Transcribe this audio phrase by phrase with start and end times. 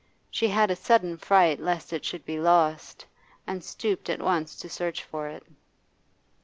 [0.31, 3.05] She had a sudden fright lest it should be lost,
[3.45, 5.45] and stooped at once to search for it.